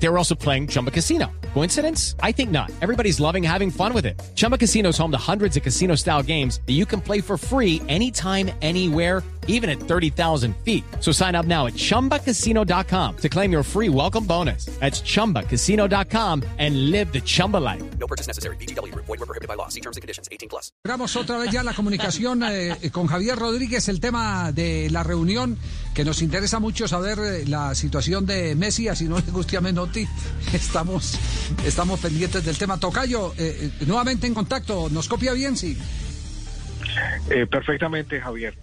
[0.00, 1.30] They were also playing Chumba Casino.
[1.54, 2.14] Coincidence?
[2.22, 2.70] I think not.
[2.80, 4.20] Everybody's loving having fun with it.
[4.34, 7.36] Chumba Casino is home to hundreds of casino style games that you can play for
[7.36, 10.84] free anytime, anywhere, even at 30,000 feet.
[11.00, 14.66] So sign up now at chumbacasino.com to claim your free welcome bonus.
[14.78, 17.82] That's chumbacasino.com and live the Chumba life.
[17.98, 18.56] No purchase necessary.
[18.56, 18.94] BGW.
[18.94, 19.68] Void were prohibited by law.
[19.68, 20.28] See terms and conditions.
[20.30, 20.70] 18 plus.
[20.84, 25.58] Logramos otra vez ya la comunicación eh, con Javier Rodríguez, el tema de la reunión,
[25.98, 29.60] que nos interesa mucho saber eh, la situación de Messi, así no le guste a
[29.60, 30.06] Menotti,
[30.52, 31.18] estamos,
[31.66, 32.78] estamos pendientes del tema.
[32.78, 35.56] Tocayo, eh, eh, nuevamente en contacto, ¿nos copia bien?
[35.56, 35.76] Sí.
[37.30, 38.54] Eh, perfectamente, Javier.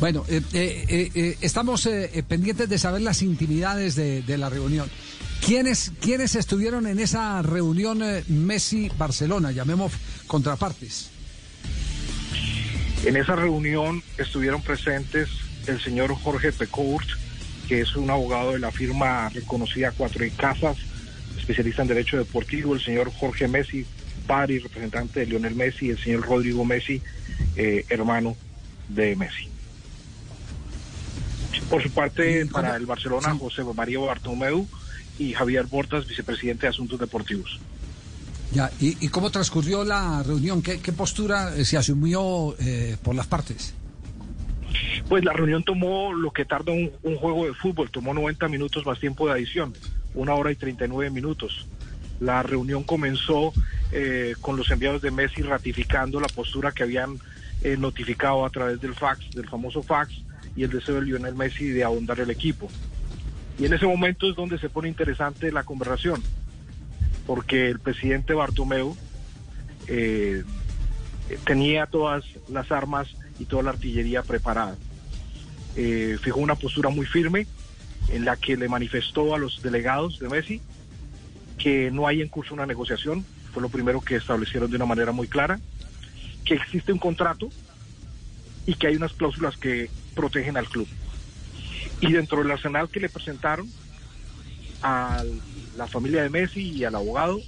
[0.00, 1.86] Bueno, eh, estamos
[2.28, 4.88] pendientes de saber las intimidades de, de la reunión.
[5.44, 9.52] ¿Quiénes, ¿Quiénes estuvieron en esa reunión Messi-Barcelona?
[9.52, 9.92] Llamemos
[10.26, 11.10] contrapartes.
[13.04, 17.06] En esa reunión estuvieron presentes el señor Jorge Pecourt,
[17.68, 20.76] que es un abogado de la firma reconocida Cuatro y Casas,
[21.38, 23.86] especialista en Derecho Deportivo, el señor Jorge Messi,
[24.26, 27.00] padre y representante de Lionel Messi, y el señor Rodrigo Messi,
[27.56, 28.36] eh, hermano
[28.88, 29.48] de Messi.
[31.70, 33.34] Por su parte, para el Barcelona.
[33.38, 34.66] José María Bartomeu
[35.18, 37.58] y Javier Bortas, vicepresidente de Asuntos Deportivos.
[38.52, 40.62] Ya, ¿y, y cómo transcurrió la reunión?
[40.62, 43.74] ¿Qué, qué postura eh, se asumió eh, por las partes?
[45.08, 48.98] Pues la reunión tomó lo que tarda un, juego de fútbol, tomó 90 minutos más
[48.98, 49.74] tiempo de adición,
[50.14, 51.66] una hora y 39 minutos.
[52.20, 53.52] La reunión comenzó
[53.92, 57.18] eh, con los enviados de Messi ratificando la postura que habían
[57.62, 60.14] eh, notificado a través del fax, del famoso fax,
[60.56, 62.70] y el deseo de Lionel Messi de ahondar el equipo.
[63.58, 66.22] Y en ese momento es donde se pone interesante la conversación,
[67.26, 68.96] porque el presidente Bartomeu
[69.86, 70.44] eh,
[71.44, 73.08] tenía todas las armas
[73.38, 74.76] y toda la artillería preparada.
[75.76, 77.46] Eh, fijó una postura muy firme
[78.10, 80.60] en la que le manifestó a los delegados de Messi
[81.58, 85.12] que no hay en curso una negociación, fue lo primero que establecieron de una manera
[85.12, 85.60] muy clara,
[86.44, 87.48] que existe un contrato
[88.66, 90.86] y que hay unas cláusulas que protegen al club.
[92.00, 93.68] Y dentro del arsenal que le presentaron
[94.82, 95.22] a
[95.76, 97.40] la familia de Messi y al abogado,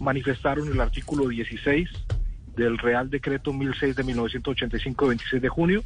[0.00, 1.88] manifestaron el artículo 16
[2.56, 5.84] del Real Decreto 1006 de 1985, 26 de junio,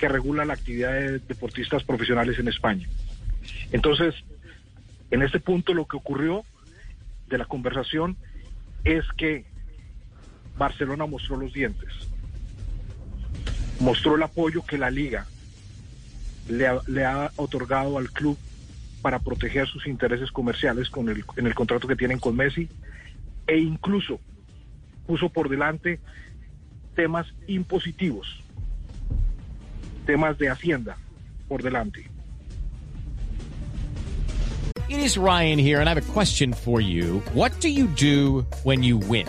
[0.00, 2.88] que regula la actividad de deportistas profesionales en España.
[3.70, 4.14] Entonces,
[5.10, 6.42] en este punto lo que ocurrió
[7.28, 8.16] de la conversación
[8.82, 9.44] es que
[10.56, 11.90] Barcelona mostró los dientes,
[13.78, 15.26] mostró el apoyo que la liga
[16.48, 18.38] le ha, le ha otorgado al club
[19.02, 22.70] para proteger sus intereses comerciales con el, en el contrato que tienen con Messi
[23.46, 24.18] e incluso
[25.06, 26.00] puso por delante
[26.94, 28.42] temas impositivos,
[30.06, 30.96] temas de hacienda
[31.48, 32.08] por delante.
[34.88, 37.20] It is Ryan here, and I have a question for you.
[37.32, 39.28] What do you do when you win?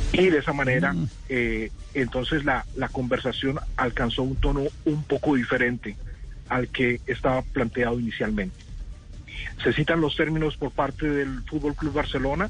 [0.13, 0.93] Y de esa manera,
[1.29, 5.95] eh, entonces la, la conversación alcanzó un tono un poco diferente
[6.49, 8.55] al que estaba planteado inicialmente.
[9.63, 12.49] Se citan los términos por parte del Fútbol Club Barcelona,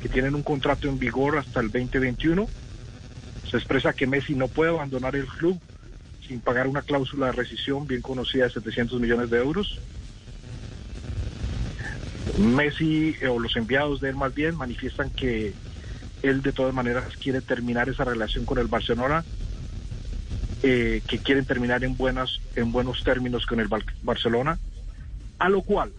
[0.00, 2.48] que tienen un contrato en vigor hasta el 2021.
[3.50, 5.58] Se expresa que Messi no puede abandonar el club
[6.26, 9.80] sin pagar una cláusula de rescisión bien conocida de 700 millones de euros.
[12.38, 15.54] Messi eh, o los enviados de él más bien manifiestan que
[16.22, 19.24] él de todas maneras quiere terminar esa relación con el Barcelona,
[20.62, 24.58] eh, que quieren terminar en buenas, en buenos términos con el Bar- Barcelona,
[25.38, 25.92] a lo cual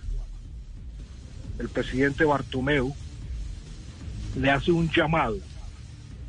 [1.59, 2.93] el presidente Bartomeu
[4.35, 5.37] le hace un llamado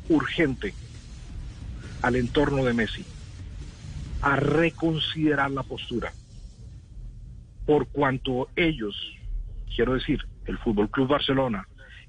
[0.07, 0.75] urgente
[2.01, 3.05] al entorno de Messi
[4.21, 6.13] a reconsiderar la postura,
[7.65, 8.95] por cuanto ellos,
[9.75, 11.67] quiero decir, el Fútbol Club Barcelona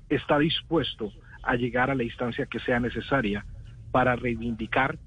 [0.08, 1.12] está dispuesto
[1.42, 3.44] a llegar a la instancia que sea necesaria
[3.90, 4.98] para reivindicar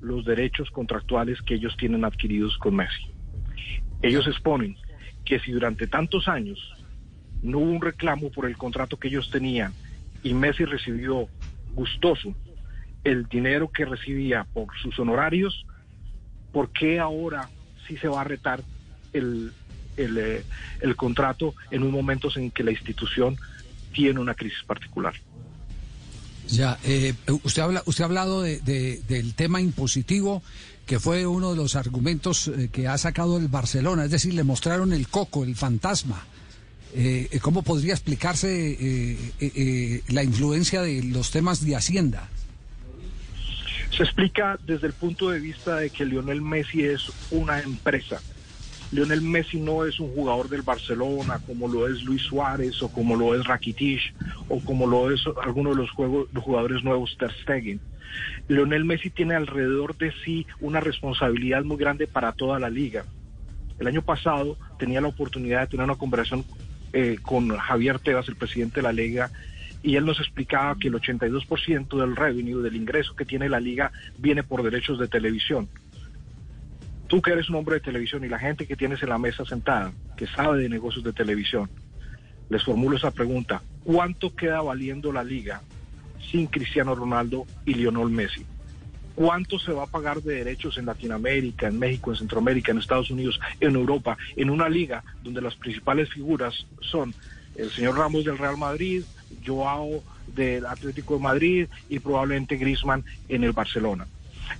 [0.00, 3.10] los derechos contractuales que ellos tienen adquiridos con Messi.
[4.02, 4.76] Ellos exponen
[5.24, 6.58] que si durante tantos años
[7.42, 9.72] no hubo un reclamo por el contrato que ellos tenían
[10.22, 11.28] y Messi recibió
[11.74, 12.34] gustoso
[13.02, 15.66] el dinero que recibía por sus honorarios,
[16.52, 17.48] ¿por qué ahora
[17.86, 18.62] sí se va a retar
[19.12, 19.52] el,
[19.96, 20.44] el, eh,
[20.80, 23.36] el contrato en un momento en que la institución
[23.92, 25.14] tiene una crisis particular?
[26.48, 30.42] Ya, eh, usted, habla, usted ha hablado de, de- del tema impositivo,
[30.86, 34.44] que fue uno de los argumentos eh, que ha sacado el Barcelona, es decir, le
[34.44, 36.26] mostraron el coco, el fantasma.
[36.94, 42.28] Eh, ¿Cómo podría explicarse eh, eh, eh, la influencia de los temas de Hacienda?
[43.96, 48.20] Se explica desde el punto de vista de que Lionel Messi es una empresa.
[48.94, 53.16] Lionel Messi no es un jugador del Barcelona como lo es Luis Suárez o como
[53.16, 54.14] lo es Rakitic
[54.48, 57.80] o como lo es alguno de los, juegos, los jugadores nuevos Ter Stegen.
[58.46, 63.04] Lionel Messi tiene alrededor de sí una responsabilidad muy grande para toda la liga.
[63.80, 66.44] El año pasado tenía la oportunidad de tener una conversación
[66.92, 69.32] eh, con Javier Tebas, el presidente de la liga,
[69.82, 73.90] y él nos explicaba que el 82% del revenue, del ingreso que tiene la liga,
[74.18, 75.68] viene por derechos de televisión.
[77.14, 79.44] Tú que eres un hombre de televisión y la gente que tienes en la mesa
[79.44, 81.70] sentada, que sabe de negocios de televisión,
[82.48, 83.62] les formulo esa pregunta.
[83.84, 85.62] ¿Cuánto queda valiendo la liga
[86.28, 88.44] sin Cristiano Ronaldo y Lionel Messi?
[89.14, 93.12] ¿Cuánto se va a pagar de derechos en Latinoamérica, en México, en Centroamérica, en Estados
[93.12, 97.14] Unidos, en Europa, en una liga donde las principales figuras son
[97.54, 99.04] el señor Ramos del Real Madrid,
[99.46, 100.02] Joao
[100.34, 104.04] del Atlético de Madrid y probablemente Griezmann en el Barcelona?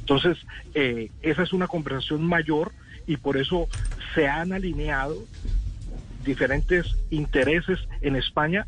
[0.00, 0.38] Entonces,
[0.74, 2.72] eh, esa es una conversación mayor
[3.06, 3.68] y por eso
[4.14, 5.16] se han alineado
[6.24, 8.66] diferentes intereses en España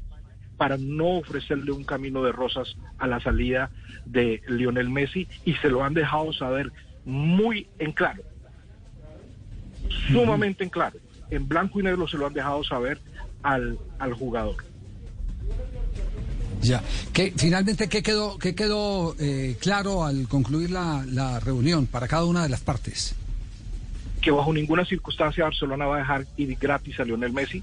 [0.56, 3.70] para no ofrecerle un camino de rosas a la salida
[4.04, 6.72] de Lionel Messi y se lo han dejado saber
[7.04, 8.22] muy en claro,
[10.10, 10.98] sumamente en claro,
[11.30, 12.98] en blanco y negro se lo han dejado saber
[13.42, 14.56] al, al jugador.
[16.66, 16.82] Ya.
[17.12, 22.24] ¿Qué, finalmente, ¿qué quedó, qué quedó eh, claro al concluir la, la reunión para cada
[22.24, 23.14] una de las partes?
[24.26, 27.62] que bajo ninguna circunstancia Barcelona va a dejar ir gratis a Lionel Messi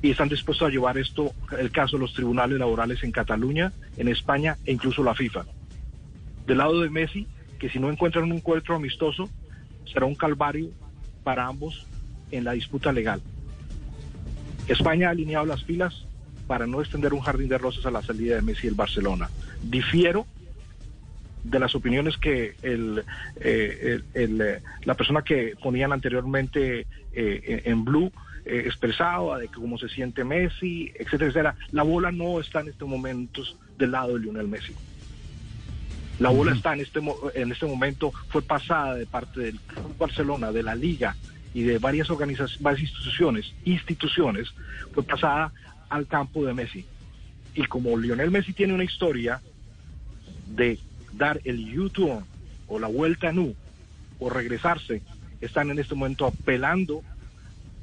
[0.00, 4.08] y están dispuestos a llevar esto, el caso, a los tribunales laborales en Cataluña, en
[4.08, 5.44] España e incluso la FIFA.
[6.46, 7.26] Del lado de Messi,
[7.58, 9.28] que si no encuentran un encuentro amistoso,
[9.92, 10.70] será un calvario
[11.22, 11.86] para ambos
[12.30, 13.20] en la disputa legal.
[14.68, 16.06] España ha alineado las filas
[16.46, 19.28] para no extender un jardín de rosas a la salida de Messi del Barcelona.
[19.62, 20.26] Difiero
[21.44, 23.04] de las opiniones que el,
[23.40, 28.12] eh, el- el, eh, la persona que ponían anteriormente eh, en Blue
[28.44, 31.56] eh, expresaba de que cómo se siente Messi, etcétera, etcétera.
[31.72, 34.72] La bola no está en estos momentos del lado de Lionel Messi.
[36.18, 37.00] La bola está en este
[37.34, 41.14] en este momento fue pasada de parte del Club Barcelona, de la Liga
[41.52, 44.48] y de varias organizaciones, varias instituciones, instituciones,
[44.94, 45.52] fue pasada
[45.88, 46.84] al campo de Messi.
[47.54, 49.40] Y como Lionel Messi tiene una historia
[50.46, 50.78] de
[51.12, 52.24] dar el YouTube
[52.68, 53.54] o la vuelta nu
[54.18, 55.02] o regresarse,
[55.40, 57.02] están en este momento apelando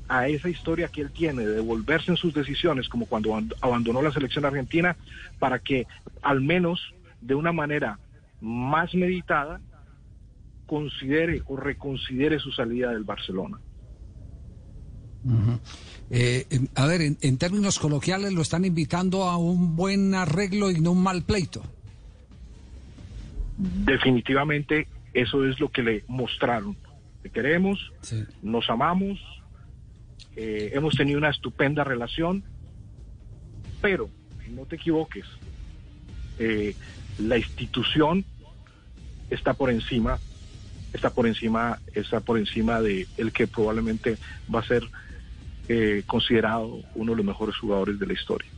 [0.08, 4.02] a esa historia que él tiene de devolverse en sus decisiones, como cuando aband- abandonó
[4.02, 4.96] la selección argentina,
[5.40, 5.88] para que
[6.22, 8.00] al menos de una manera
[8.42, 9.62] más meditada
[10.66, 13.60] considere o reconsidere su salida del Barcelona.
[16.10, 20.70] Eh, en- a ver, en, en términos coloquiales lo están invitando a un buen arreglo
[20.70, 21.64] y no un mal pleito.
[23.86, 26.76] Definitivamente eso es lo que le mostraron.
[27.22, 28.24] Te queremos, Sí.
[28.42, 29.20] nos amamos,
[30.36, 32.44] eh, hemos tenido una estupenda relación,
[33.82, 34.10] pero
[34.50, 35.26] no te equivoques,
[36.40, 36.76] eh,
[37.20, 38.26] la institución
[39.30, 40.20] está por encima,
[40.94, 44.18] está por encima, está por encima de el que probablemente
[44.54, 44.84] va a ser
[45.70, 48.50] eh, considerado uno de los mejores jugadores de la historia.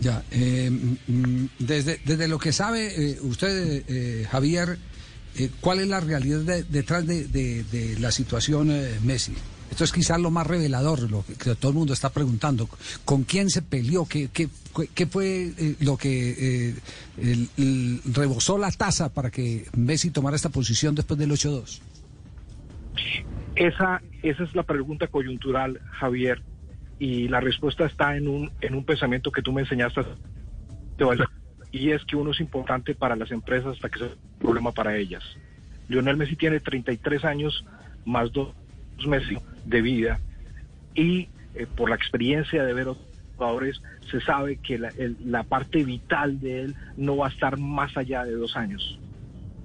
[0.00, 4.76] Ya, eh, mm, desde, desde lo que sabe eh, usted, eh, Javier,
[5.36, 9.32] eh, ¿cuál es la realidad de- detrás de, la situación eh, Messi?
[9.70, 12.68] Esto es quizás lo más revelador, lo que, todo el mundo está preguntando.
[13.04, 14.04] ¿Con quién se peleó?
[14.06, 14.48] ¿Qué, qué,
[14.94, 16.74] qué fue lo que
[17.18, 21.80] eh, rebosó la tasa para que Messi tomara esta posición después del 8-2?
[23.56, 26.42] Esa, esa es la pregunta coyuntural, Javier,
[26.98, 30.02] y la respuesta está en un, en un pensamiento que tú me enseñaste,
[31.70, 34.96] y es que uno es importante para las empresas hasta que sea un problema para
[34.96, 35.22] ellas.
[35.88, 37.64] Lionel Messi tiene 33 años
[38.04, 38.54] más dos
[39.06, 40.20] meses de vida
[40.94, 43.06] y eh, por la experiencia de ver otros
[43.36, 48.24] jugadores se sabe que la, parte vital de él no va a estar más allá
[48.24, 48.98] de dos años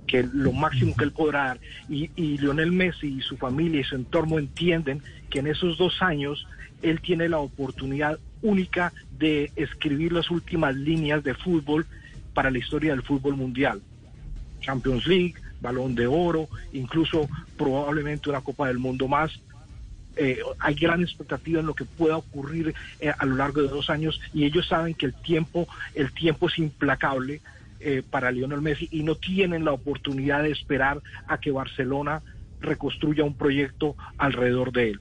[0.10, 1.60] que lo máximo que él podrá dar.
[1.88, 6.48] Y, Lionel Messi y su familia y su entorno entienden que en esos dos años
[6.82, 11.86] él tiene la oportunidad única de escribir las últimas líneas de fútbol
[12.34, 13.82] para la historia del fútbol mundial.
[14.62, 19.40] Champions League, balón de oro, incluso probablemente una Copa del Mundo más.
[20.16, 23.92] Eh, hay gran expectativa en lo que pueda ocurrir eh, a lo largo de dos
[23.92, 27.42] años y ellos saben que el tiempo, el tiempo es implacable
[27.80, 32.22] eh, para Lionel Messi y no tienen la oportunidad de esperar a que Barcelona
[32.62, 35.00] reconstruya un proyecto alrededor de él.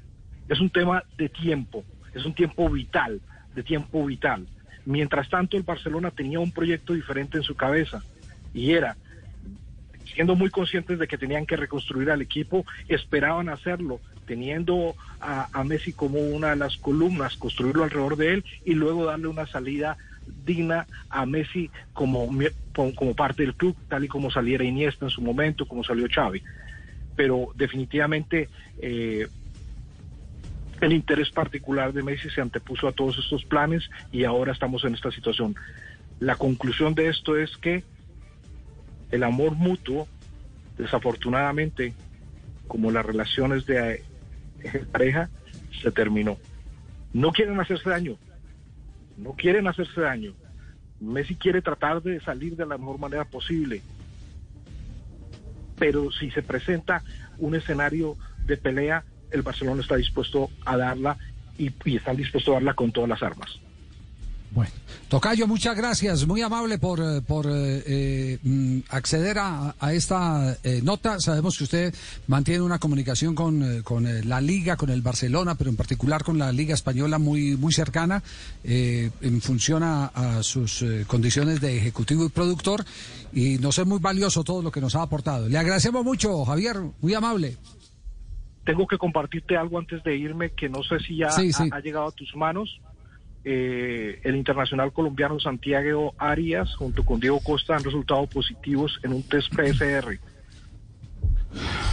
[0.48, 3.20] Es un tema de tiempo, es un tiempo vital,
[3.54, 4.46] de tiempo vital.
[4.84, 8.02] Mientras tanto, el Barcelona tenía un proyecto diferente en su cabeza
[8.54, 8.96] y era
[10.14, 15.92] siendo muy conscientes de que tenían que reconstruir al equipo, esperaban hacerlo, teniendo a, Messi
[15.92, 19.96] como una de las columnas, construirlo alrededor de él y luego darle una salida
[20.44, 22.28] digna a Messi como,
[22.94, 26.42] como parte del club, tal y como saliera Iniesta en su momento, como salió Xavi.
[27.16, 29.26] Pero definitivamente eh,
[30.80, 34.94] el interés particular de Messi se antepuso a todos estos planes y ahora estamos en
[34.94, 35.56] esta situación.
[36.20, 37.82] La conclusión de esto es que
[39.10, 40.06] el amor mutuo,
[40.76, 41.94] desafortunadamente,
[42.68, 44.04] como las relaciones de
[44.92, 45.28] pareja,
[45.82, 46.38] se terminó.
[47.12, 48.16] No quieren hacerse daño,
[49.16, 50.34] no quieren hacerse daño.
[51.00, 53.82] Messi quiere tratar de salir de la mejor manera posible,
[55.78, 57.02] pero si se presenta
[57.38, 61.16] un escenario de pelea, el Barcelona está dispuesto a darla
[61.56, 63.60] y, y están dispuestos a darla con todas las armas.
[64.50, 64.70] Bueno,
[65.08, 71.20] Tocayo, muchas gracias, muy amable por, por eh, eh, acceder a, a esta eh, nota.
[71.20, 71.94] Sabemos que usted
[72.26, 76.50] mantiene una comunicación con, con la Liga, con el Barcelona, pero en particular con la
[76.50, 78.22] Liga Española muy, muy cercana
[78.64, 82.84] en función a, a sus condiciones de ejecutivo y productor.
[83.32, 85.48] Y nos es muy valioso todo lo que nos ha aportado.
[85.48, 87.56] Le agradecemos mucho, Javier, muy amable.
[88.64, 91.68] Tengo que compartirte algo antes de irme que no sé si ya Sí, sí.
[91.70, 92.80] Ha, ha llegado a tus manos.
[93.44, 99.22] Eh, el internacional colombiano Santiago Arias junto con Diego Costa han resultado positivos en un
[99.22, 100.18] test PCR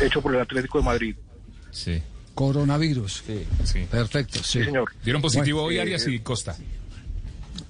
[0.01, 1.15] hecho por el Atlético de Madrid.
[1.71, 2.01] Sí.
[2.33, 3.23] Coronavirus.
[3.63, 3.87] Sí.
[3.89, 4.59] Perfecto, sí.
[4.59, 4.91] Sí, señor.
[5.03, 6.55] Dieron positivo Bueno, hoy eh, Arias y Costa.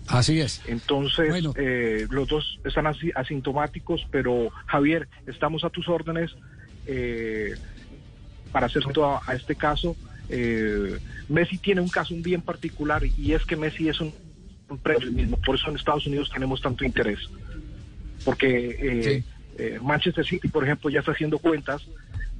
[0.07, 0.61] Así es.
[0.67, 1.53] Entonces, Bueno.
[1.55, 6.31] eh, los dos están asi- asintomáticos, pero Javier, estamos a tus órdenes
[6.87, 7.53] eh,
[8.51, 9.95] para hacer todo a, a este caso.
[10.29, 14.13] Eh, Messi tiene un caso bien particular y es que Messi es un,
[14.69, 17.19] un premio mismo, por eso en Estados Unidos tenemos tanto interés.
[18.23, 19.23] Porque eh,
[19.57, 21.85] eh, Manchester City, por ejemplo, ya está haciendo cuentas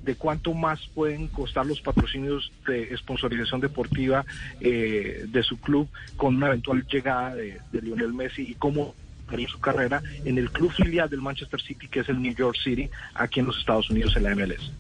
[0.03, 4.23] de cuánto más pueden costar los patrocinios de sponsorización deportiva
[4.59, 8.93] eh, de su club con una eventual llegada de, de Lionel Messi y cómo
[9.27, 12.55] haría su carrera en el club filial del Manchester City, que es el New York
[12.63, 14.71] City, aquí en los Estados Unidos, en la MLS.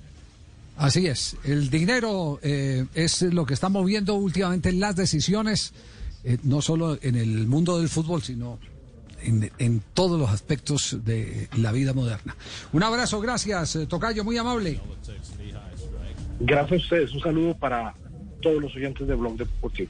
[0.85, 1.35] Así es.
[1.43, 5.73] El dinero eh, es lo que está moviendo últimamente las decisiones,
[6.23, 8.59] eh, no solo en el mundo del fútbol, sino
[9.23, 12.35] en, todos los aspectos de la vida moderna.
[12.71, 14.79] Un abrazo, gracias, eh, Tocayo, muy amable.
[16.39, 17.13] Gracias a ustedes.
[17.13, 17.95] Un saludo para
[18.43, 19.89] todos los oyentes de Blog Deportivo.